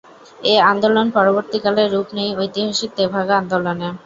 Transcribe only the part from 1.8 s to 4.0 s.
রূপ নেয় ঐতিহাসিক তেভাগা আন্দোলনে।